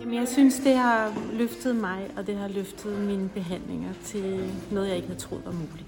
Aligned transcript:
Jamen, 0.00 0.14
jeg 0.14 0.28
synes, 0.28 0.60
det 0.60 0.76
har 0.76 1.12
løftet 1.32 1.76
mig, 1.76 2.10
og 2.16 2.26
det 2.26 2.36
har 2.36 2.48
løftet 2.48 2.98
mine 2.98 3.28
behandlinger 3.28 3.92
til 4.04 4.50
noget, 4.70 4.88
jeg 4.88 4.96
ikke 4.96 5.08
havde 5.08 5.20
troet 5.20 5.42
var 5.44 5.52
muligt. 5.52 5.84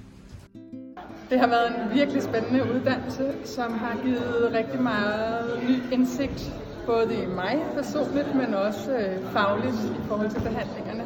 Det 1.31 1.41
har 1.41 1.47
været 1.47 1.68
en 1.68 1.94
virkelig 1.99 2.23
spændende 2.23 2.62
uddannelse, 2.75 3.33
som 3.44 3.73
har 3.73 4.00
givet 4.04 4.50
rigtig 4.52 4.83
meget 4.83 5.60
ny 5.68 5.92
indsigt, 5.92 6.52
både 6.86 7.23
i 7.23 7.26
mig 7.26 7.58
personligt, 7.75 8.34
men 8.34 8.55
også 8.55 8.93
øh, 8.96 9.33
fagligt 9.33 9.75
i 9.75 10.03
forhold 10.09 10.31
til 10.31 10.41
behandlingerne. 10.41 11.05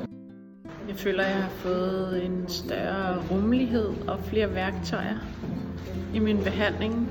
Jeg 0.88 0.96
føler, 0.96 1.24
jeg 1.26 1.42
har 1.42 1.50
fået 1.50 2.24
en 2.24 2.48
større 2.48 3.22
rummelighed 3.30 3.88
og 4.08 4.20
flere 4.20 4.54
værktøjer 4.54 5.16
i 6.14 6.18
min 6.18 6.38
behandling. 6.38 7.08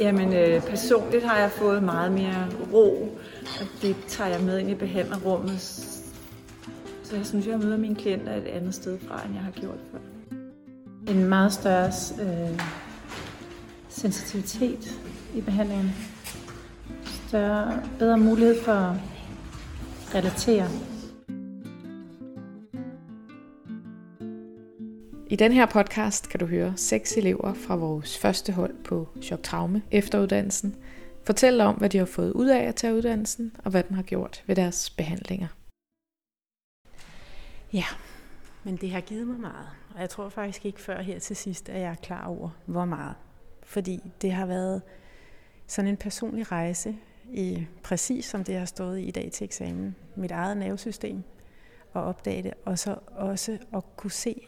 Jamen 0.00 0.32
øh, 0.32 0.62
personligt 0.62 1.24
har 1.24 1.38
jeg 1.38 1.50
fået 1.50 1.82
meget 1.82 2.12
mere 2.12 2.48
ro, 2.72 3.18
og 3.60 3.66
det 3.82 3.96
tager 4.08 4.30
jeg 4.30 4.40
med 4.40 4.58
ind 4.58 4.70
i 4.70 4.74
behandlerrummet. 4.74 5.60
Så 7.02 7.16
jeg 7.16 7.26
synes, 7.26 7.46
jeg 7.46 7.58
møder 7.58 7.76
mine 7.76 7.94
klienter 7.94 8.34
et 8.34 8.46
andet 8.46 8.74
sted 8.74 8.98
fra, 9.08 9.24
end 9.24 9.34
jeg 9.34 9.42
har 9.42 9.50
gjort 9.50 9.78
før. 9.92 9.98
En 11.12 11.24
meget 11.24 11.52
større 11.52 11.92
øh, 12.20 12.60
sensitivitet 13.88 15.00
i 15.34 15.40
behandlingen. 15.40 15.92
Større, 17.28 17.82
bedre 17.98 18.18
mulighed 18.18 18.62
for 18.62 18.72
at 18.72 18.94
relatere. 20.14 20.68
I 25.30 25.36
den 25.36 25.52
her 25.52 25.66
podcast 25.66 26.28
kan 26.28 26.40
du 26.40 26.46
høre 26.46 26.76
seks 26.76 27.16
elever 27.16 27.54
fra 27.54 27.76
vores 27.76 28.18
første 28.18 28.52
hold 28.52 28.74
på 28.84 29.08
Chok 29.22 29.42
Traume 29.42 29.82
efteruddannelsen 29.90 30.76
fortælle 31.24 31.64
om, 31.64 31.74
hvad 31.74 31.90
de 31.90 31.98
har 31.98 32.04
fået 32.04 32.32
ud 32.32 32.48
af 32.48 32.62
at 32.62 32.74
tage 32.74 32.94
uddannelsen, 32.94 33.56
og 33.64 33.70
hvad 33.70 33.82
den 33.82 33.96
har 33.96 34.02
gjort 34.02 34.44
ved 34.46 34.56
deres 34.56 34.90
behandlinger. 34.90 35.48
Ja, 37.72 37.84
men 38.64 38.76
det 38.76 38.90
har 38.90 39.00
givet 39.00 39.26
mig 39.26 39.40
meget. 39.40 39.68
Og 39.94 40.00
jeg 40.00 40.10
tror 40.10 40.28
faktisk 40.28 40.66
ikke 40.66 40.80
før 40.80 41.02
her 41.02 41.18
til 41.18 41.36
sidst, 41.36 41.68
at 41.68 41.80
jeg 41.80 41.90
er 41.90 41.94
klar 41.94 42.26
over, 42.26 42.50
hvor 42.66 42.84
meget. 42.84 43.14
Fordi 43.62 44.00
det 44.22 44.32
har 44.32 44.46
været 44.46 44.82
sådan 45.66 45.88
en 45.88 45.96
personlig 45.96 46.52
rejse, 46.52 46.96
i 47.32 47.66
præcis 47.82 48.24
som 48.24 48.44
det 48.44 48.58
har 48.58 48.64
stået 48.64 48.98
i 48.98 49.02
i 49.02 49.10
dag 49.10 49.32
til 49.32 49.44
eksamen. 49.44 49.96
Mit 50.16 50.30
eget 50.30 50.56
nervesystem 50.56 51.22
og 51.92 52.02
opdage 52.02 52.42
det, 52.42 52.54
og 52.64 52.78
så 52.78 52.98
også 53.06 53.58
at 53.74 53.82
kunne 53.96 54.10
se 54.10 54.46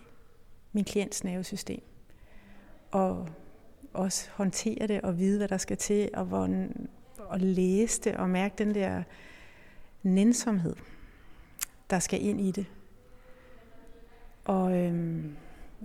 min 0.73 0.85
klients 0.85 1.25
nervesystem. 1.25 1.83
Og 2.91 3.29
også 3.93 4.31
håndtere 4.33 4.87
det 4.87 5.01
og 5.01 5.19
vide, 5.19 5.39
hvad 5.39 5.49
der 5.49 5.57
skal 5.57 5.77
til, 5.77 6.11
og, 6.15 6.25
hvor, 6.25 6.49
og 7.19 7.41
læse 7.41 8.01
det 8.01 8.17
og 8.17 8.31
mærke 8.31 8.55
den 8.59 8.75
der 8.75 9.03
nænsomhed, 10.03 10.77
der 11.91 11.99
skal 11.99 12.25
ind 12.25 12.41
i 12.41 12.51
det. 12.51 12.67
Og 14.45 14.79
øhm, 14.79 15.37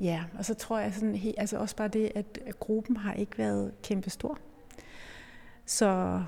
ja, 0.02 0.24
og 0.38 0.46
så 0.46 0.54
tror 0.54 0.80
jeg 0.80 0.94
sådan, 0.94 1.16
helt, 1.16 1.36
altså 1.40 1.58
også 1.58 1.76
bare 1.76 1.88
det, 1.88 2.12
at 2.16 2.40
gruppen 2.60 2.98
har 2.98 3.14
ikke 3.14 3.38
været 3.38 3.74
kæmpestor. 3.84 4.38
Så 5.66 6.22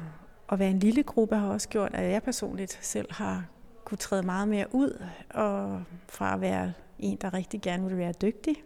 at 0.51 0.59
være 0.59 0.69
en 0.69 0.79
lille 0.79 1.03
gruppe 1.03 1.35
har 1.35 1.47
også 1.47 1.69
gjort, 1.69 1.93
at 1.93 2.11
jeg 2.11 2.23
personligt 2.23 2.79
selv 2.81 3.13
har 3.13 3.45
kunne 3.85 3.97
træde 3.97 4.23
meget 4.23 4.47
mere 4.47 4.65
ud, 4.71 5.03
og 5.29 5.83
fra 6.07 6.33
at 6.33 6.41
være 6.41 6.73
en, 6.99 7.17
der 7.21 7.33
rigtig 7.33 7.61
gerne 7.61 7.87
vil 7.87 7.97
være 7.97 8.11
dygtig, 8.11 8.63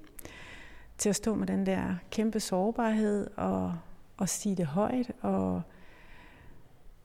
til 0.97 1.09
at 1.09 1.15
stå 1.15 1.35
med 1.35 1.47
den 1.47 1.65
der 1.65 1.95
kæmpe 2.11 2.39
sårbarhed 2.39 3.27
og, 3.37 3.75
og 4.17 4.29
sige 4.29 4.55
det 4.55 4.65
højt. 4.65 5.11
Og 5.21 5.61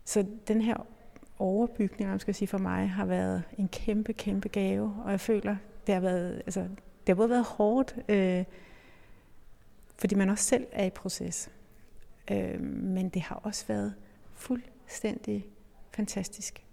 så 0.05 0.27
den 0.49 0.61
her 0.61 0.87
overbygning, 1.39 2.11
man 2.11 2.19
skal 2.19 2.35
sige 2.35 2.49
for 2.49 2.59
mig, 2.59 2.91
har 2.91 3.05
været 3.05 3.43
en 3.59 3.69
kæmpe, 3.69 4.13
kæmpe 4.13 4.49
gave, 4.49 4.95
og 5.05 5.11
jeg 5.11 5.21
føler, 5.21 5.57
det 5.87 5.95
har 5.95 6.01
været, 6.01 6.37
altså, 6.37 6.61
det 6.61 7.09
har 7.09 7.15
både 7.15 7.31
været 7.31 7.45
hårdt, 7.45 7.97
øh, 8.09 8.45
fordi 9.99 10.15
man 10.15 10.31
også 10.31 10.45
selv 10.45 10.67
er 10.73 10.85
i 10.85 10.91
proces, 10.91 11.51
øh, 12.31 12.61
men 12.61 13.09
det 13.09 13.23
har 13.23 13.37
også 13.37 13.67
været 13.67 13.95
fuldstændig 14.35 15.47
fantastisk, 15.91 16.67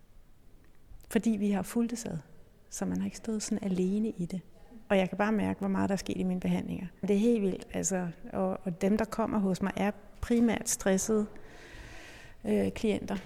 fordi 1.09 1.29
vi 1.29 1.51
har 1.51 1.61
fulgt 1.61 1.91
det 1.91 2.05
ad, 2.05 2.17
så 2.69 2.85
man 2.85 2.97
har 2.97 3.05
ikke 3.05 3.17
stået 3.17 3.43
sådan 3.43 3.63
alene 3.63 4.09
i 4.09 4.25
det. 4.25 4.41
Og 4.89 4.97
jeg 4.97 5.09
kan 5.09 5.17
bare 5.17 5.31
mærke, 5.31 5.59
hvor 5.59 5.67
meget 5.67 5.89
der 5.89 5.93
er 5.93 5.97
sket 5.97 6.17
i 6.17 6.23
mine 6.23 6.39
behandlinger. 6.39 6.87
Det 7.01 7.11
er 7.11 7.19
helt 7.19 7.41
vildt, 7.41 7.67
altså, 7.73 8.07
og, 8.33 8.59
og 8.63 8.81
dem, 8.81 8.97
der 8.97 9.05
kommer 9.05 9.39
hos 9.39 9.61
mig, 9.61 9.73
er 9.75 9.91
primært 10.21 10.69
stressede 10.69 11.25
øh, 12.45 12.71
klienter. 12.71 13.17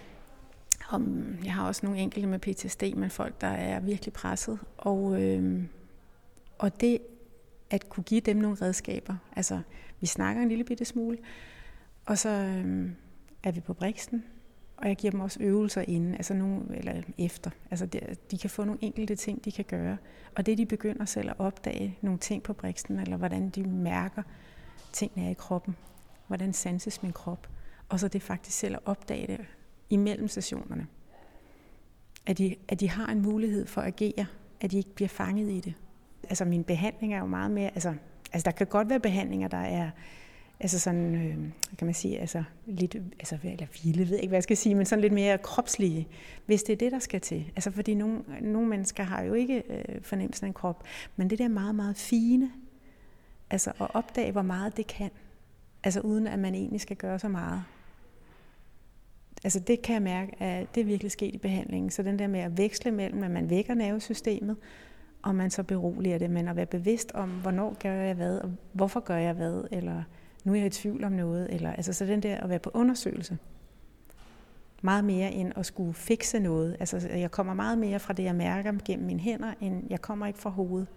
Og 0.90 1.02
jeg 1.44 1.54
har 1.54 1.68
også 1.68 1.86
nogle 1.86 2.00
enkelte 2.00 2.28
med 2.28 2.40
PTSD, 2.40 2.84
men 2.96 3.10
folk, 3.10 3.42
der 3.42 3.48
er 3.48 3.80
virkelig 3.80 4.14
presset. 4.14 4.60
Og, 4.78 5.24
øh, 5.24 5.64
og 6.58 6.82
det 6.82 7.00
at 7.70 7.90
kunne 7.90 8.04
give 8.04 8.22
dem 8.22 8.38
nogle 8.38 8.58
redskaber. 8.62 9.16
Altså, 9.36 9.62
vi 10.00 10.08
snakker 10.08 10.42
en 10.42 10.50
lille 10.50 10.64
bitte 10.64 10.86
smule, 10.86 11.18
og 12.06 12.18
så 12.18 12.30
øh, 12.30 12.90
er 13.44 13.52
vi 13.52 13.60
på 13.60 13.74
Brixen, 13.74 14.24
og 14.78 14.88
jeg 14.88 14.96
giver 14.96 15.12
dem 15.12 15.20
også 15.20 15.40
øvelser 15.42 15.82
inden, 15.88 16.14
altså 16.14 16.34
nogle, 16.34 16.78
eller 16.78 17.02
efter. 17.18 17.52
Altså 17.72 17.86
de, 17.86 18.00
de 18.32 18.38
kan 18.38 18.50
få 18.50 18.64
nogle 18.64 18.84
enkelte 18.84 19.16
ting, 19.16 19.46
de 19.46 19.52
kan 19.52 19.66
gøre. 19.66 19.98
Og 20.36 20.46
det 20.46 20.58
de 20.58 20.66
begynder 20.66 21.06
selv 21.06 21.30
at 21.30 21.36
opdage 21.40 21.98
nogle 22.02 22.20
ting 22.20 22.44
på 22.44 22.54
briksen, 22.54 23.00
eller 23.00 23.18
hvordan 23.18 23.50
de 23.50 23.64
mærker 23.64 24.24
tingene 24.94 25.26
er 25.26 25.30
i 25.30 25.34
kroppen. 25.34 25.76
Hvordan 26.28 26.54
sanses 26.54 27.04
min 27.04 27.12
krop. 27.12 27.48
Og 27.90 28.00
så 28.00 28.08
det 28.08 28.22
faktisk 28.22 28.58
selv 28.58 28.76
at 28.76 28.80
opdage 28.86 29.28
det 29.28 29.46
imellem 29.90 30.28
sessionerne. 30.28 30.88
At 32.26 32.38
de, 32.38 32.56
at 32.68 32.80
de 32.80 32.90
har 32.90 33.08
en 33.08 33.22
mulighed 33.22 33.66
for 33.66 33.82
at 33.82 33.88
agere, 33.88 34.26
at 34.62 34.72
de 34.72 34.78
ikke 34.78 34.96
bliver 34.96 35.10
fanget 35.10 35.52
i 35.52 35.60
det. 35.60 35.74
Altså 36.24 36.46
min 36.46 36.64
behandling 36.64 37.14
er 37.14 37.20
jo 37.20 37.26
meget 37.26 37.52
mere, 37.52 37.70
altså, 37.70 37.94
altså 38.34 38.46
der 38.46 38.52
kan 38.52 38.68
godt 38.68 38.90
være 38.90 39.00
behandlinger, 39.00 39.48
der 39.48 39.58
er 39.58 39.90
altså 40.60 40.80
sådan, 40.80 41.16
øh, 41.16 41.38
kan 41.78 41.86
man 41.86 41.94
sige, 41.94 42.20
altså 42.20 42.44
lidt, 42.66 42.96
altså, 42.96 43.38
eller 43.44 43.68
vilde, 43.84 44.10
ved 44.10 44.18
ikke, 44.18 44.28
hvad 44.28 44.38
jeg 44.38 44.44
skal 44.44 44.58
sige, 44.58 44.76
men 44.76 44.86
sådan 44.86 45.02
lidt 45.02 45.14
mere 45.14 45.38
kropslige, 45.38 46.08
hvis 46.46 46.64
det 46.64 46.74
er 46.74 46.78
det, 46.78 46.92
der 46.92 47.00
skal 47.00 47.22
til. 47.22 47.52
Altså 47.56 47.72
fordi 47.72 47.94
nogle, 47.94 48.20
nogle 48.42 48.68
mennesker 48.68 49.04
har 49.04 49.24
jo 49.24 49.34
ikke 49.34 49.64
øh, 49.70 50.02
fornemmelsen 50.02 50.46
af 50.46 50.48
en 50.48 50.54
krop, 50.54 50.84
men 51.16 51.30
det 51.30 51.40
der 51.40 51.48
meget, 51.48 51.76
meget 51.76 51.98
fine, 51.98 52.52
altså 53.50 53.72
at 53.82 53.88
opdage, 53.94 54.32
hvor 54.32 54.42
meget 54.42 54.78
det 54.78 54.88
kan, 54.88 55.10
altså 55.84 56.00
uden 56.00 56.28
at 56.28 56.40
man 56.40 56.56
egentlig 56.56 56.82
skal 56.82 56.98
gøre 56.98 57.20
så 57.20 57.28
meget. 57.28 57.64
Altså 59.44 59.60
det 59.60 59.82
kan 59.82 59.94
jeg 59.94 60.02
mærke, 60.02 60.44
at 60.44 60.76
det 60.76 60.82
er 60.82 60.86
virkelig 60.86 61.12
sket 61.12 61.36
i 61.36 61.38
behandlingen. 61.38 61.90
Så 61.90 62.04
den 62.04 62.20
der 62.20 62.28
med 62.28 62.40
at 62.40 62.58
veksle 62.58 62.92
mellem, 62.92 63.24
at 63.24 63.32
man 63.32 63.50
vækker 63.50 63.74
nervesystemet, 63.74 64.58
og 65.22 65.36
man 65.36 65.52
så 65.52 65.64
beroliger 65.64 66.18
det, 66.18 66.30
men 66.30 66.48
at 66.48 66.56
være 66.56 66.66
bevidst 66.66 67.12
om, 67.12 67.30
hvornår 67.30 67.78
gør 67.84 67.94
jeg 67.94 68.16
hvad, 68.16 68.38
og 68.38 68.52
hvorfor 68.74 69.00
gør 69.00 69.18
jeg 69.18 69.34
hvad, 69.34 69.64
eller 69.72 70.04
nu 70.48 70.54
er 70.54 70.58
jeg 70.58 70.66
i 70.66 70.70
tvivl 70.70 71.04
om 71.04 71.12
noget, 71.12 71.54
eller 71.54 71.74
altså 71.74 71.94
så 71.94 72.06
den 72.06 72.24
der 72.24 72.38
at 72.38 72.50
være 72.50 72.60
på 72.60 72.72
undersøgelse. 72.74 73.38
Meget 74.82 75.06
mere 75.06 75.32
end 75.32 75.52
at 75.56 75.66
skulle 75.66 75.94
fikse 75.94 76.40
noget. 76.40 76.78
Altså 76.80 77.08
jeg 77.08 77.32
kommer 77.32 77.54
meget 77.54 77.78
mere 77.78 78.00
fra 78.00 78.14
det, 78.14 78.24
jeg 78.24 78.36
mærker 78.36 78.74
gennem 78.86 79.06
mine 79.06 79.20
hænder, 79.20 79.54
end 79.62 79.84
jeg 79.90 80.02
kommer 80.02 80.28
ikke 80.28 80.40
fra 80.40 80.50
hovedet. 80.50 80.88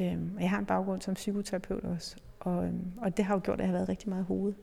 Øhm, 0.00 0.38
jeg 0.40 0.50
har 0.50 0.58
en 0.58 0.66
baggrund 0.66 1.00
som 1.00 1.14
psykoterapeut 1.14 1.84
også, 1.84 2.16
og, 2.40 2.64
øhm, 2.64 2.92
og 2.98 3.16
det 3.16 3.24
har 3.24 3.34
jo 3.34 3.40
gjort, 3.44 3.60
at 3.60 3.60
jeg 3.60 3.68
har 3.68 3.76
været 3.76 3.88
rigtig 3.88 4.08
meget 4.08 4.22
i 4.22 4.26
hovedet. 4.26 4.56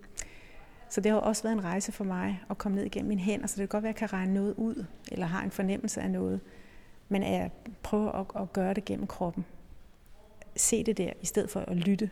Så 0.90 1.02
det 1.02 1.12
har 1.12 1.20
også 1.20 1.44
været 1.44 1.54
en 1.54 1.64
rejse 1.64 1.92
for 1.92 2.04
mig 2.04 2.44
at 2.50 2.58
komme 2.58 2.76
ned 2.76 2.86
igennem 2.86 3.08
mine 3.08 3.22
hænder, 3.22 3.48
så 3.48 3.54
det 3.56 3.62
kan 3.62 3.68
godt 3.68 3.84
være, 3.84 3.94
at 3.94 4.02
jeg 4.02 4.10
kan 4.10 4.18
regne 4.18 4.34
noget 4.34 4.54
ud, 4.58 4.86
eller 5.12 5.26
har 5.26 5.44
en 5.44 5.52
fornemmelse 5.52 6.02
af 6.02 6.12
noget, 6.12 6.40
men 7.10 7.24
at 7.24 7.32
jeg 7.32 7.52
prøver 7.84 8.12
at, 8.12 8.42
at 8.42 8.54
gøre 8.54 8.74
det 8.74 8.86
gennem 8.86 9.08
kroppen. 9.08 9.46
Se 10.56 10.84
det 10.84 10.98
der, 10.98 11.14
i 11.22 11.26
stedet 11.26 11.50
for 11.50 11.60
at 11.60 11.78
lytte 11.78 12.10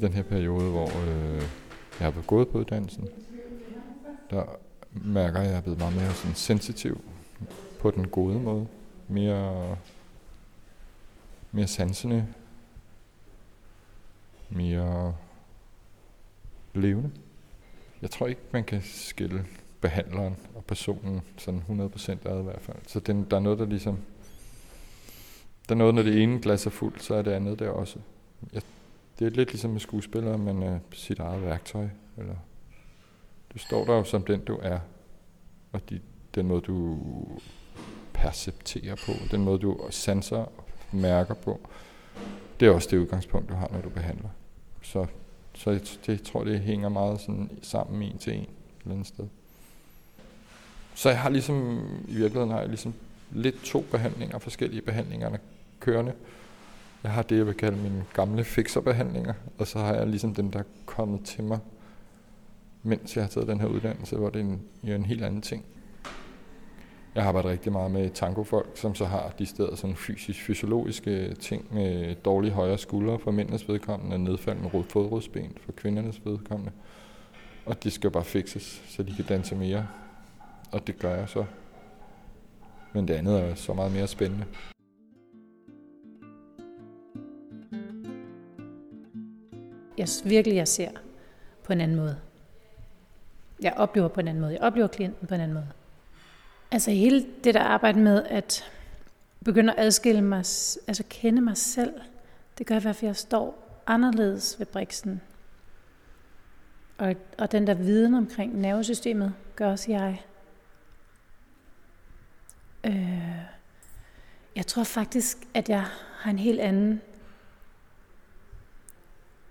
den 0.00 0.12
her 0.12 0.22
periode, 0.22 0.70
hvor 0.70 0.86
øh, 0.86 1.42
jeg 2.00 2.12
har 2.12 2.22
gået 2.26 2.48
på 2.48 2.58
uddannelsen, 2.58 3.08
der 4.30 4.44
mærker 4.92 5.38
jeg, 5.38 5.46
at 5.46 5.50
jeg 5.50 5.56
er 5.58 5.62
blevet 5.62 5.78
meget 5.78 5.96
mere 5.96 6.14
sådan 6.14 6.34
sensitiv 6.34 7.00
på 7.80 7.90
den 7.90 8.08
gode 8.08 8.40
måde. 8.40 8.66
Mere, 9.08 9.76
mere 11.52 11.66
sansende. 11.66 12.26
Mere 14.50 15.14
levende. 16.74 17.10
Jeg 18.02 18.10
tror 18.10 18.26
ikke, 18.26 18.40
man 18.52 18.64
kan 18.64 18.82
skille 18.82 19.44
behandleren 19.80 20.36
og 20.54 20.64
personen 20.64 21.20
sådan 21.36 21.62
100% 21.68 22.28
ad 22.28 22.40
i 22.40 22.42
hvert 22.42 22.60
fald. 22.60 22.76
Så 22.86 23.00
den, 23.00 23.26
der 23.30 23.36
er 23.36 23.40
noget, 23.40 23.58
der 23.58 23.66
ligesom... 23.66 23.98
Der 25.68 25.74
er 25.74 25.78
noget, 25.78 25.94
når 25.94 26.02
det 26.02 26.22
ene 26.22 26.40
glas 26.40 26.66
er 26.66 26.70
fuldt, 26.70 27.02
så 27.02 27.14
er 27.14 27.22
det 27.22 27.30
andet 27.30 27.58
der 27.58 27.70
også. 27.70 27.98
Jeg 28.52 28.62
det 29.18 29.26
er 29.26 29.30
lidt 29.30 29.50
ligesom 29.50 29.70
med 29.70 29.80
skuespillere, 29.80 30.38
men 30.38 30.62
øh, 30.62 30.78
sit 30.92 31.18
eget 31.18 31.42
værktøj. 31.42 31.88
Eller, 32.16 32.34
du 33.52 33.58
står 33.58 33.84
der 33.84 33.94
jo 33.94 34.04
som 34.04 34.22
den, 34.22 34.44
du 34.44 34.58
er. 34.62 34.78
Og 35.72 35.90
de, 35.90 36.00
den 36.34 36.46
måde, 36.46 36.60
du 36.60 36.98
percepterer 38.12 38.94
på, 39.06 39.12
den 39.30 39.44
måde, 39.44 39.58
du 39.58 39.80
sanser 39.90 40.36
og 40.36 40.64
mærker 40.92 41.34
på, 41.34 41.60
det 42.60 42.68
er 42.68 42.72
også 42.72 42.88
det 42.90 42.98
udgangspunkt, 42.98 43.48
du 43.48 43.54
har, 43.54 43.68
når 43.72 43.80
du 43.80 43.88
behandler. 43.88 44.28
Så 44.82 45.06
Så 45.54 45.70
jeg, 45.70 45.80
det, 46.06 46.22
tror, 46.22 46.44
det 46.44 46.60
hænger 46.60 46.88
meget 46.88 47.20
sådan 47.20 47.50
sammen 47.62 48.02
en 48.02 48.18
til 48.18 48.32
en 48.32 48.40
et 48.40 48.48
eller 48.82 48.92
andet 48.92 49.06
sted. 49.06 49.24
Så 50.94 51.08
jeg 51.08 51.20
har 51.20 51.30
ligesom, 51.30 51.78
i 52.08 52.14
virkeligheden 52.14 52.50
har 52.50 52.58
jeg 52.60 52.68
ligesom 52.68 52.94
lidt 53.30 53.62
to 53.64 53.84
behandlinger, 53.90 54.38
forskellige 54.38 54.82
behandlinger 54.82 55.36
kørende. 55.80 56.12
Jeg 57.02 57.12
har 57.12 57.22
det, 57.22 57.36
jeg 57.36 57.46
vil 57.46 57.54
kalde 57.54 57.76
mine 57.76 58.04
gamle 58.14 58.44
fixerbehandlinger, 58.44 59.34
og 59.58 59.66
så 59.66 59.78
har 59.78 59.94
jeg 59.94 60.06
ligesom 60.06 60.34
dem, 60.34 60.50
der 60.50 60.58
er 60.58 60.64
kommet 60.86 61.24
til 61.24 61.44
mig, 61.44 61.58
mens 62.82 63.16
jeg 63.16 63.24
har 63.24 63.28
taget 63.28 63.48
den 63.48 63.60
her 63.60 63.66
uddannelse, 63.66 64.16
hvor 64.16 64.30
det 64.30 64.40
er 64.40 64.44
en, 64.44 64.62
jo 64.82 64.94
en 64.94 65.06
helt 65.06 65.24
anden 65.24 65.42
ting. 65.42 65.64
Jeg 67.14 67.22
har 67.22 67.28
arbejdet 67.28 67.50
rigtig 67.50 67.72
meget 67.72 67.90
med 67.90 68.10
tangofolk, 68.10 68.68
som 68.74 68.94
så 68.94 69.04
har 69.04 69.32
de 69.38 69.46
steder 69.46 69.76
sådan 69.76 69.96
fysisk 69.96 70.42
fysiologiske 70.42 71.34
ting 71.34 71.74
med 71.74 72.14
dårlige 72.14 72.52
højre 72.52 72.78
skuldre 72.78 73.18
for 73.18 73.30
mændenes 73.30 73.68
vedkommende, 73.68 74.14
og 74.14 74.20
nedfaldende 74.20 74.70
rød 74.70 74.84
fodrodsben 74.84 75.56
for 75.64 75.72
kvindernes 75.72 76.20
vedkommende. 76.24 76.72
Og 77.66 77.84
det 77.84 77.92
skal 77.92 78.10
bare 78.10 78.24
fikses, 78.24 78.82
så 78.88 79.02
de 79.02 79.14
kan 79.14 79.24
danse 79.24 79.54
mere. 79.54 79.86
Og 80.72 80.86
det 80.86 80.98
gør 80.98 81.14
jeg 81.14 81.28
så. 81.28 81.44
Men 82.92 83.08
det 83.08 83.14
andet 83.14 83.40
er 83.40 83.54
så 83.54 83.74
meget 83.74 83.92
mere 83.92 84.06
spændende. 84.06 84.44
Synes 90.08 90.30
virkelig, 90.30 90.56
jeg 90.56 90.68
ser 90.68 90.90
på 91.64 91.72
en 91.72 91.80
anden 91.80 91.96
måde. 91.96 92.18
Jeg 93.60 93.72
oplever 93.76 94.08
på 94.08 94.20
en 94.20 94.28
anden 94.28 94.40
måde. 94.40 94.52
Jeg 94.52 94.60
oplever 94.60 94.88
klienten 94.88 95.26
på 95.26 95.34
en 95.34 95.40
anden 95.40 95.54
måde. 95.54 95.68
Altså 96.70 96.90
hele 96.90 97.26
det 97.44 97.54
der 97.54 97.62
arbejde 97.62 97.98
med 97.98 98.24
at 98.24 98.64
begynde 99.44 99.72
at 99.72 99.78
adskille 99.78 100.22
mig, 100.22 100.38
altså 100.38 101.04
kende 101.08 101.42
mig 101.42 101.56
selv, 101.56 101.92
det 102.58 102.66
gør 102.66 102.76
i 102.76 102.80
hvert 102.80 102.96
fald, 102.96 103.08
at 103.08 103.08
jeg 103.08 103.16
står 103.16 103.80
anderledes 103.86 104.58
ved 104.58 104.66
briksen. 104.66 105.20
Og, 106.98 107.14
og 107.38 107.52
den 107.52 107.66
der 107.66 107.74
viden 107.74 108.14
omkring 108.14 108.60
nervesystemet 108.60 109.34
gør 109.56 109.70
også 109.70 109.92
jeg. 109.92 110.22
Øh, 112.84 113.38
jeg 114.56 114.66
tror 114.66 114.84
faktisk, 114.84 115.38
at 115.54 115.68
jeg 115.68 115.84
har 116.18 116.30
en 116.30 116.38
helt 116.38 116.60
anden 116.60 117.00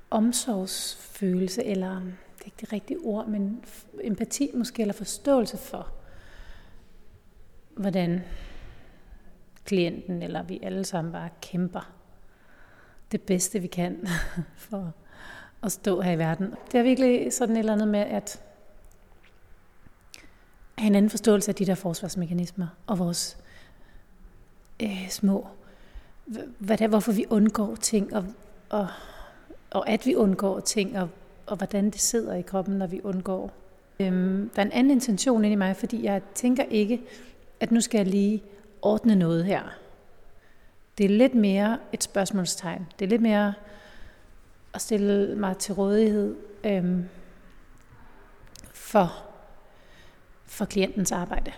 omsorgsfølelse, 0.09 1.63
eller 1.63 1.95
det 1.95 2.41
er 2.41 2.45
ikke 2.45 2.57
det 2.61 2.73
rigtige 2.73 2.99
ord, 2.99 3.27
men 3.27 3.63
empati 4.01 4.51
måske, 4.53 4.81
eller 4.81 4.93
forståelse 4.93 5.57
for, 5.57 5.87
hvordan 7.75 8.23
klienten 9.65 10.23
eller 10.23 10.43
vi 10.43 10.59
alle 10.63 10.85
sammen 10.85 11.11
bare 11.11 11.29
kæmper 11.41 11.93
det 13.11 13.21
bedste 13.21 13.59
vi 13.59 13.67
kan 13.67 14.07
for 14.69 14.93
at 15.63 15.71
stå 15.71 16.01
her 16.01 16.11
i 16.11 16.17
verden. 16.17 16.53
Det 16.71 16.79
er 16.79 16.83
virkelig 16.83 17.33
sådan 17.33 17.55
et 17.55 17.59
eller 17.59 17.73
andet 17.73 17.87
med 17.87 17.99
at 17.99 18.41
have 20.77 20.87
en 20.87 20.95
anden 20.95 21.09
forståelse 21.09 21.51
af 21.51 21.55
de 21.55 21.65
der 21.65 21.75
forsvarsmekanismer 21.75 22.67
og 22.87 22.99
vores 22.99 23.37
øh, 24.83 25.09
små, 25.09 25.47
hvad 26.59 26.77
det 26.77 26.85
er, 26.85 26.89
hvorfor 26.89 27.11
vi 27.11 27.25
undgår 27.29 27.75
ting, 27.75 28.15
og, 28.15 28.25
og, 28.69 28.87
og 29.71 29.89
at 29.89 30.05
vi 30.05 30.15
undgår 30.15 30.59
ting, 30.59 30.99
og, 30.99 31.09
og 31.45 31.57
hvordan 31.57 31.85
det 31.85 32.01
sidder 32.01 32.35
i 32.35 32.41
kroppen, 32.41 32.77
når 32.77 32.87
vi 32.87 33.01
undgår. 33.03 33.51
Øhm, 33.99 34.49
der 34.55 34.61
er 34.61 34.65
en 34.65 34.71
anden 34.71 34.91
intention 34.91 35.43
inde 35.45 35.53
i 35.53 35.55
mig, 35.55 35.75
fordi 35.75 36.03
jeg 36.03 36.21
tænker 36.33 36.63
ikke, 36.63 37.01
at 37.59 37.71
nu 37.71 37.81
skal 37.81 37.97
jeg 37.97 38.07
lige 38.07 38.43
ordne 38.81 39.15
noget 39.15 39.45
her. 39.45 39.63
Det 40.97 41.05
er 41.05 41.09
lidt 41.09 41.35
mere 41.35 41.77
et 41.93 42.03
spørgsmålstegn. 42.03 42.87
Det 42.99 43.05
er 43.05 43.09
lidt 43.09 43.21
mere 43.21 43.53
at 44.73 44.81
stille 44.81 45.35
mig 45.35 45.57
til 45.57 45.73
rådighed 45.73 46.35
øhm, 46.63 47.05
for, 48.73 49.13
for 50.45 50.65
klientens 50.65 51.11
arbejde. 51.11 51.51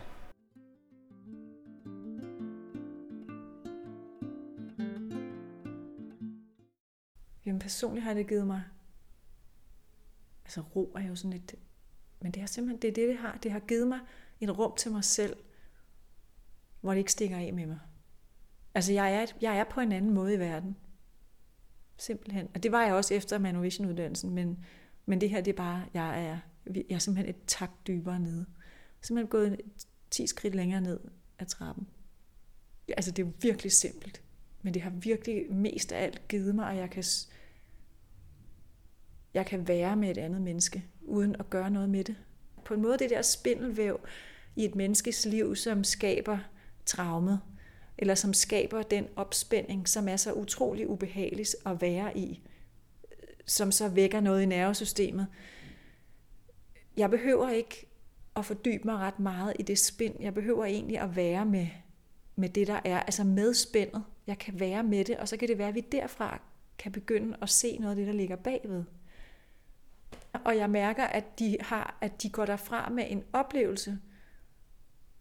Personligt 7.59 8.03
har 8.03 8.13
det 8.13 8.27
givet 8.27 8.47
mig, 8.47 8.63
altså 10.45 10.61
ro 10.61 10.93
er 10.95 11.07
jo 11.07 11.15
sådan 11.15 11.33
et, 11.33 11.55
men 12.21 12.31
det 12.31 12.41
har 12.41 12.47
simpelthen, 12.47 12.81
det 12.81 12.87
er 12.87 12.93
det, 12.93 13.07
det 13.07 13.17
har. 13.17 13.39
Det 13.43 13.51
har 13.51 13.59
givet 13.59 13.87
mig 13.87 13.99
et 14.39 14.57
rum 14.57 14.73
til 14.77 14.91
mig 14.91 15.03
selv, 15.03 15.37
hvor 16.81 16.91
det 16.91 16.97
ikke 16.97 17.11
stikker 17.11 17.37
af 17.37 17.53
med 17.53 17.65
mig. 17.65 17.79
Altså 18.75 18.93
jeg 18.93 19.13
er, 19.13 19.25
jeg 19.41 19.57
er 19.57 19.63
på 19.63 19.81
en 19.81 19.91
anden 19.91 20.13
måde 20.13 20.33
i 20.33 20.39
verden. 20.39 20.77
Simpelthen. 21.97 22.49
Og 22.55 22.63
det 22.63 22.71
var 22.71 22.85
jeg 22.85 22.93
også 22.93 23.13
efter 23.13 23.37
Manovision-uddannelsen, 23.37 24.33
men, 24.33 24.65
men 25.05 25.21
det 25.21 25.29
her, 25.29 25.41
det 25.41 25.51
er 25.51 25.57
bare, 25.57 25.85
jeg 25.93 26.25
er, 26.25 26.39
jeg 26.65 26.95
er 26.95 26.99
simpelthen 26.99 27.35
et 27.35 27.41
tak 27.47 27.71
dybere 27.87 28.19
nede. 28.19 28.45
Simpelthen 29.01 29.29
gået 29.29 29.61
10 30.11 30.27
skridt 30.27 30.55
længere 30.55 30.81
ned 30.81 30.99
ad 31.39 31.45
trappen. 31.45 31.87
Altså 32.87 33.11
det 33.11 33.25
er 33.25 33.31
virkelig 33.41 33.71
simpelt, 33.71 34.21
men 34.61 34.73
det 34.73 34.81
har 34.81 34.89
virkelig 34.89 35.53
mest 35.53 35.91
af 35.91 36.03
alt 36.03 36.27
givet 36.27 36.55
mig, 36.55 36.71
at 36.71 36.77
jeg 36.77 36.89
kan, 36.89 37.03
jeg 39.33 39.45
kan 39.45 39.67
være 39.67 39.95
med 39.95 40.09
et 40.09 40.17
andet 40.17 40.41
menneske, 40.41 40.85
uden 41.01 41.35
at 41.39 41.49
gøre 41.49 41.69
noget 41.69 41.89
med 41.89 42.03
det. 42.03 42.15
På 42.65 42.73
en 42.73 42.81
måde 42.81 42.97
det 42.97 43.09
der 43.09 43.21
spindelvæv 43.21 43.99
i 44.55 44.65
et 44.65 44.75
menneskes 44.75 45.25
liv, 45.25 45.55
som 45.55 45.83
skaber 45.83 46.37
traumet, 46.85 47.39
eller 47.97 48.15
som 48.15 48.33
skaber 48.33 48.81
den 48.81 49.07
opspænding, 49.15 49.89
som 49.89 50.07
er 50.07 50.17
så 50.17 50.33
utrolig 50.33 50.89
ubehagelig 50.89 51.45
at 51.65 51.81
være 51.81 52.17
i, 52.17 52.41
som 53.45 53.71
så 53.71 53.87
vækker 53.87 54.19
noget 54.19 54.41
i 54.41 54.45
nervesystemet. 54.45 55.27
Jeg 56.97 57.09
behøver 57.09 57.49
ikke 57.49 57.89
at 58.35 58.45
fordybe 58.45 58.83
mig 58.85 58.95
ret 58.95 59.19
meget 59.19 59.53
i 59.59 59.63
det 59.63 59.79
spind. 59.79 60.15
Jeg 60.19 60.33
behøver 60.33 60.65
egentlig 60.65 60.99
at 60.99 61.15
være 61.15 61.45
med, 61.45 61.67
med 62.35 62.49
det, 62.49 62.67
der 62.67 62.79
er, 62.85 62.99
altså 62.99 63.23
med 63.23 63.53
spændet. 63.53 64.03
Jeg 64.27 64.37
kan 64.37 64.59
være 64.59 64.83
med 64.83 65.05
det, 65.05 65.17
og 65.17 65.27
så 65.27 65.37
kan 65.37 65.47
det 65.47 65.57
være, 65.57 65.67
at 65.67 65.75
vi 65.75 65.85
derfra 65.91 66.41
kan 66.77 66.91
begynde 66.91 67.37
at 67.41 67.49
se 67.49 67.77
noget 67.77 67.91
af 67.91 67.95
det, 67.95 68.07
der 68.07 68.13
ligger 68.13 68.35
bagved. 68.35 68.83
Og 70.45 70.57
jeg 70.57 70.69
mærker, 70.69 71.03
at 71.03 71.39
de, 71.39 71.57
har, 71.61 71.97
at 72.01 72.23
de 72.23 72.29
går 72.29 72.45
derfra 72.45 72.89
med 72.89 73.05
en 73.07 73.23
oplevelse, 73.33 73.97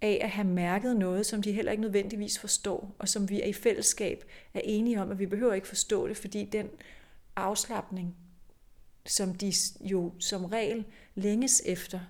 af 0.00 0.19
at 0.23 0.31
have 0.31 0.47
mærket 0.47 0.97
noget, 0.97 1.26
som 1.26 1.43
de 1.43 1.53
heller 1.53 1.73
ikke 1.73 1.82
nødvendigvis 1.82 2.38
forstår, 2.38 2.94
og 2.99 3.09
som 3.09 3.29
vi 3.29 3.43
er 3.43 3.47
i 3.47 3.53
fællesskab 3.53 4.25
er 4.55 4.61
enige 4.65 5.03
om, 5.03 5.11
at 5.11 5.19
vi 5.19 5.26
behøver 5.26 5.55
ikke 5.55 5.69
forstå 5.69 6.09
det, 6.09 6.17
fordi 6.17 6.44
den 6.44 6.69
afslappning, 7.37 8.17
som 9.06 9.35
de 9.35 9.53
jo 9.81 10.12
som 10.19 10.44
regel 10.44 10.84
længes 11.15 11.63
efter, 11.67 12.01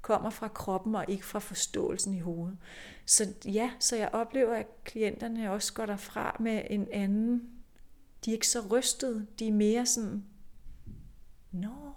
kommer 0.00 0.30
fra 0.30 0.48
kroppen 0.48 0.94
og 0.94 1.04
ikke 1.08 1.26
fra 1.26 1.38
forståelsen 1.38 2.14
i 2.14 2.20
hovedet. 2.20 2.58
Så 3.06 3.34
ja, 3.44 3.70
så 3.78 3.96
jeg 3.96 4.10
oplever, 4.12 4.54
at 4.54 4.84
klienterne 4.84 5.52
også 5.52 5.72
går 5.72 5.86
derfra 5.86 6.36
med 6.40 6.62
en 6.70 6.88
anden, 6.92 7.50
de 8.24 8.30
er 8.30 8.34
ikke 8.34 8.48
så 8.48 8.60
rystede, 8.70 9.26
de 9.38 9.48
er 9.48 9.52
mere 9.52 9.86
sådan, 9.86 10.24
nå, 11.52 11.94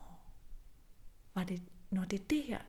var 1.35 1.43
det, 1.43 1.61
når 1.91 2.03
det 2.03 2.19
er 2.19 2.23
det 2.29 2.43
her, 2.43 2.59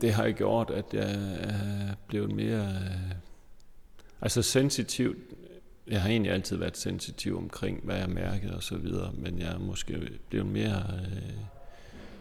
det 0.00 0.12
har 0.12 0.30
gjort, 0.30 0.70
at 0.70 0.84
jeg 0.94 1.10
er 1.40 1.94
blevet 2.06 2.32
mere 2.32 2.68
altså 4.20 4.42
sensitiv. 4.42 5.16
Jeg 5.86 6.02
har 6.02 6.08
egentlig 6.08 6.32
altid 6.32 6.56
været 6.56 6.76
sensitiv 6.76 7.36
omkring, 7.36 7.80
hvad 7.84 7.96
jeg 7.96 8.08
mærkede 8.08 8.56
og 8.56 8.62
så 8.62 8.76
videre, 8.76 9.12
men 9.12 9.38
jeg 9.38 9.52
er 9.52 9.58
måske 9.58 10.18
blevet 10.28 10.46
mere, 10.46 10.82
øh, 11.06 11.32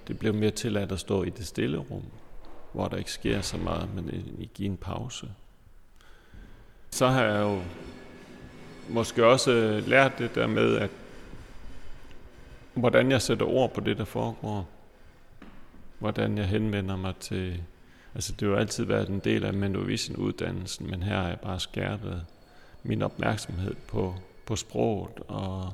det 0.08 0.20
blev 0.20 0.34
mere 0.34 0.52
tilladt 0.52 0.92
at 0.92 1.00
stå 1.00 1.24
i 1.24 1.30
det 1.30 1.48
stille 1.48 1.78
rum, 1.78 2.04
hvor 2.74 2.88
der 2.88 2.98
ikke 2.98 3.12
sker 3.12 3.42
så 3.42 3.58
meget, 3.58 3.96
men 3.96 4.10
i 4.40 4.50
give 4.54 4.70
en 4.70 4.78
pause. 4.78 5.28
Så 6.90 7.08
har 7.08 7.24
jeg 7.24 7.42
jo 7.42 7.62
måske 8.90 9.26
også 9.26 9.52
øh, 9.52 9.88
lært 9.88 10.18
det 10.18 10.36
der 10.36 10.48
med, 10.48 10.76
at 10.76 10.90
hvordan 12.74 13.12
jeg 13.12 13.22
sætter 13.22 13.46
ord 13.46 13.74
på 13.74 13.82
det, 13.82 13.98
der 13.98 14.06
foregår 14.06 14.70
hvordan 16.04 16.38
jeg 16.38 16.48
henvender 16.48 16.96
mig 16.96 17.16
til... 17.20 17.62
Altså 18.16 18.34
det 18.34 18.42
har 18.42 18.48
jo 18.48 18.56
altid 18.56 18.86
været 18.86 19.10
en 19.10 19.20
del 19.20 19.46
af 19.46 19.54
Menovision-uddannelsen, 19.54 20.90
men 20.90 21.04
her 21.04 21.22
har 21.22 21.28
jeg 21.28 21.40
bare 21.40 21.60
skærpet 21.60 22.26
min 22.84 23.02
opmærksomhed 23.02 23.76
på, 23.88 24.16
på 24.46 24.56
sproget 24.56 25.20
og, 25.28 25.74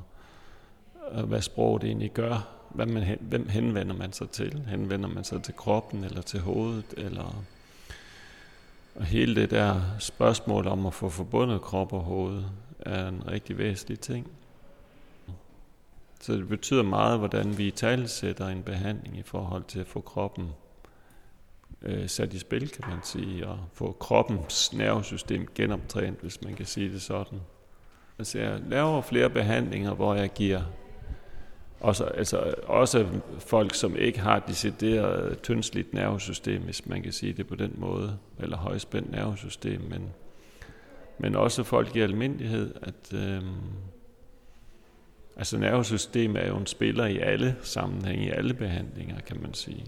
og 0.94 1.22
hvad 1.22 1.42
sproget 1.42 1.84
egentlig 1.84 2.10
gør. 2.10 2.48
Hvad 2.68 2.86
man, 2.86 3.18
hvem 3.20 3.48
henvender 3.48 3.94
man 3.94 4.12
sig 4.12 4.30
til? 4.30 4.62
Henvender 4.68 5.08
man 5.08 5.24
sig 5.24 5.42
til 5.42 5.54
kroppen 5.54 6.04
eller 6.04 6.22
til 6.22 6.40
hovedet? 6.40 6.94
Eller, 6.96 7.44
og 8.94 9.04
hele 9.04 9.34
det 9.34 9.50
der 9.50 9.80
spørgsmål 9.98 10.66
om 10.66 10.86
at 10.86 10.94
få 10.94 11.08
forbundet 11.08 11.60
krop 11.60 11.92
og 11.92 12.00
hoved 12.00 12.42
er 12.86 13.08
en 13.08 13.22
rigtig 13.30 13.58
væsentlig 13.58 14.00
ting. 14.00 14.30
Så 16.20 16.32
det 16.32 16.48
betyder 16.48 16.82
meget, 16.82 17.18
hvordan 17.18 17.58
vi 17.58 17.70
talsætter 17.70 18.48
en 18.48 18.62
behandling 18.62 19.18
i 19.18 19.22
forhold 19.22 19.64
til 19.64 19.80
at 19.80 19.86
få 19.86 20.00
kroppen 20.00 20.48
øh, 21.82 22.08
sat 22.08 22.34
i 22.34 22.38
spil, 22.38 22.68
kan 22.68 22.84
man 22.88 22.98
sige, 23.02 23.46
og 23.46 23.58
få 23.72 23.96
kroppens 24.00 24.72
nervesystem 24.72 25.48
genoptrænet, 25.54 26.18
hvis 26.20 26.42
man 26.42 26.54
kan 26.54 26.66
sige 26.66 26.92
det 26.92 27.02
sådan. 27.02 27.40
Altså 28.18 28.38
jeg 28.38 28.60
laver 28.68 29.02
flere 29.02 29.30
behandlinger, 29.30 29.94
hvor 29.94 30.14
jeg 30.14 30.30
giver 30.32 30.62
også, 31.80 32.04
altså, 32.04 32.54
også 32.66 33.06
folk, 33.38 33.74
som 33.74 33.96
ikke 33.96 34.20
har 34.20 34.38
decideret 34.38 35.42
tyndsligt 35.42 35.94
nervesystem, 35.94 36.62
hvis 36.62 36.86
man 36.86 37.02
kan 37.02 37.12
sige 37.12 37.32
det 37.32 37.46
på 37.46 37.54
den 37.54 37.74
måde, 37.76 38.18
eller 38.38 38.56
højspændt 38.56 39.10
nervesystem, 39.10 39.80
men, 39.80 40.10
men 41.20 41.36
også 41.36 41.64
folk 41.64 41.96
i 41.96 42.00
almindelighed, 42.00 42.74
at 42.82 43.12
øh, 43.14 43.42
altså 45.36 45.58
nervesystemet 45.58 46.42
er 46.44 46.48
jo 46.48 46.56
en 46.56 46.66
spiller 46.66 47.06
i 47.06 47.18
alle 47.18 47.56
sammenhænge, 47.62 48.26
i 48.26 48.30
alle 48.30 48.54
behandlinger, 48.54 49.20
kan 49.20 49.40
man 49.40 49.54
sige. 49.54 49.86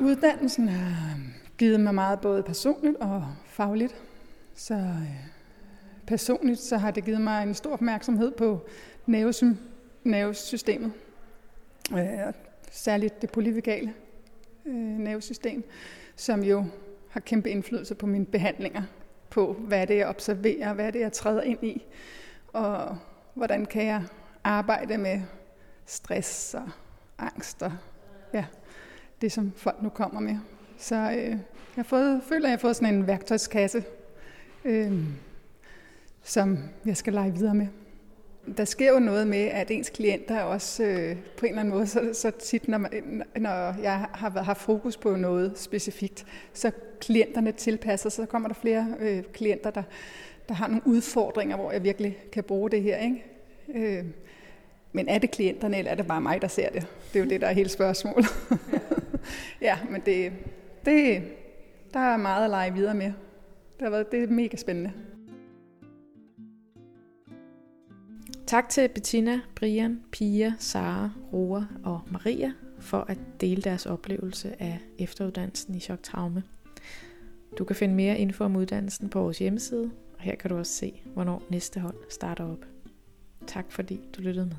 Uddannelsen 0.00 0.68
har 0.68 1.16
givet 1.58 1.80
mig 1.80 1.94
meget 1.94 2.20
både 2.20 2.42
personligt 2.42 2.96
og 2.96 3.26
fagligt. 3.46 3.94
Så 4.54 4.74
øh, 4.74 5.28
personligt 6.06 6.60
så 6.60 6.76
har 6.76 6.90
det 6.90 7.04
givet 7.04 7.20
mig 7.20 7.42
en 7.42 7.54
stor 7.54 7.72
opmærksomhed 7.72 8.32
på 8.32 8.66
nervesy- 9.06 9.56
nervesystemet. 10.04 10.92
Øh, 11.92 12.32
særligt 12.70 13.22
det 13.22 13.30
polyvagale 13.30 13.92
øh, 14.66 14.74
nervesystem, 14.74 15.64
som 16.16 16.42
jo 16.42 16.64
har 17.08 17.20
kæmpe 17.20 17.50
indflydelse 17.50 17.94
på 17.94 18.06
mine 18.06 18.26
behandlinger, 18.26 18.82
på 19.30 19.52
hvad 19.52 19.86
det 19.86 19.94
er, 19.94 19.98
jeg 19.98 20.08
observerer, 20.08 20.72
hvad 20.72 20.92
det 20.92 20.98
er, 20.98 21.04
jeg 21.04 21.12
træder 21.12 21.42
ind 21.42 21.64
i, 21.64 21.84
og 22.52 22.98
hvordan 23.34 23.66
kan 23.66 23.86
jeg 23.86 24.02
arbejde 24.44 24.98
med 24.98 25.20
stress 25.86 26.54
og 26.54 26.68
angst 27.18 27.62
og 27.62 27.72
ja, 28.34 28.44
det, 29.20 29.32
som 29.32 29.52
folk 29.56 29.82
nu 29.82 29.88
kommer 29.88 30.20
med. 30.20 30.36
Så 30.78 30.96
øh, 30.96 31.30
jeg 31.30 31.38
har 31.74 31.82
fået, 31.82 32.22
føler, 32.28 32.46
at 32.46 32.50
jeg 32.50 32.58
har 32.58 32.60
fået 32.60 32.76
sådan 32.76 32.94
en 32.94 33.06
værktøjskasse, 33.06 33.84
øh, 34.64 34.92
som 36.22 36.58
jeg 36.86 36.96
skal 36.96 37.12
lege 37.12 37.32
videre 37.32 37.54
med. 37.54 37.66
Der 38.56 38.64
sker 38.64 38.92
jo 38.92 38.98
noget 38.98 39.26
med, 39.26 39.38
at 39.38 39.70
ens 39.70 39.90
klienter 39.90 40.40
også 40.40 40.84
øh, 40.84 41.16
på 41.36 41.46
en 41.46 41.50
eller 41.50 41.60
anden 41.60 41.74
måde, 41.74 41.86
så, 41.86 42.10
så 42.12 42.30
tit, 42.30 42.68
når, 42.68 42.78
man, 42.78 43.22
når 43.36 43.80
jeg 43.82 44.06
har 44.12 44.30
været, 44.30 44.46
har 44.46 44.54
fokus 44.54 44.96
på 44.96 45.16
noget 45.16 45.58
specifikt, 45.58 46.26
så 46.52 46.70
klienterne 47.00 47.52
tilpasser 47.52 48.10
sig, 48.10 48.24
så 48.24 48.30
kommer 48.30 48.48
der 48.48 48.54
flere 48.54 48.94
øh, 49.00 49.22
klienter, 49.32 49.70
der, 49.70 49.82
der 50.48 50.54
har 50.54 50.66
nogle 50.68 50.82
udfordringer, 50.86 51.56
hvor 51.56 51.72
jeg 51.72 51.84
virkelig 51.84 52.18
kan 52.32 52.44
bruge 52.44 52.70
det 52.70 52.82
her. 52.82 52.96
Ikke? 52.96 53.24
Øh, 53.74 54.04
men 54.92 55.08
er 55.08 55.18
det 55.18 55.30
klienterne, 55.30 55.78
eller 55.78 55.90
er 55.90 55.94
det 55.94 56.06
bare 56.06 56.20
mig, 56.20 56.42
der 56.42 56.48
ser 56.48 56.70
det? 56.70 56.86
Det 57.12 57.20
er 57.20 57.24
jo 57.24 57.30
det, 57.30 57.40
der 57.40 57.46
er 57.46 57.52
hele 57.52 57.68
spørgsmålet. 57.68 58.26
ja, 59.60 59.78
men 59.90 60.02
det, 60.06 60.32
det, 60.84 61.22
der 61.94 62.00
er 62.00 62.16
meget 62.16 62.44
at 62.44 62.50
lege 62.50 62.74
videre 62.74 62.94
med. 62.94 63.12
Det, 63.78 63.82
har 63.82 63.90
været, 63.90 64.12
det 64.12 64.22
er 64.22 64.26
mega 64.26 64.56
spændende. 64.56 64.92
Tak 68.52 68.68
til 68.68 68.88
Bettina, 68.88 69.40
Brian, 69.54 70.00
Pia, 70.10 70.54
Sara, 70.58 71.10
Roa 71.32 71.64
og 71.84 72.00
Maria 72.10 72.52
for 72.78 72.98
at 73.08 73.18
dele 73.40 73.62
deres 73.62 73.86
oplevelse 73.86 74.62
af 74.62 74.78
efteruddannelsen 74.98 75.74
i 75.74 75.80
choktraume. 75.80 76.42
Du 77.58 77.64
kan 77.64 77.76
finde 77.76 77.94
mere 77.94 78.18
info 78.18 78.44
om 78.44 78.56
uddannelsen 78.56 79.08
på 79.08 79.20
vores 79.20 79.38
hjemmeside, 79.38 79.90
og 80.14 80.20
her 80.20 80.34
kan 80.34 80.50
du 80.50 80.56
også 80.56 80.72
se, 80.72 81.02
hvornår 81.14 81.42
næste 81.50 81.80
hold 81.80 81.96
starter 82.10 82.44
op. 82.44 82.66
Tak 83.46 83.72
fordi 83.72 84.00
du 84.16 84.22
lyttede 84.22 84.46
med. 84.46 84.56